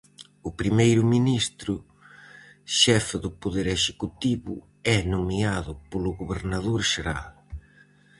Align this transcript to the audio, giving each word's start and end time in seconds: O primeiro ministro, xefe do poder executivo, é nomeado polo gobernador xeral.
O 0.49 0.51
primeiro 0.59 1.03
ministro, 1.15 1.73
xefe 2.79 3.17
do 3.23 3.31
poder 3.41 3.67
executivo, 3.77 4.53
é 4.95 4.97
nomeado 5.13 5.71
polo 5.89 6.11
gobernador 6.19 6.79
xeral. 6.91 7.29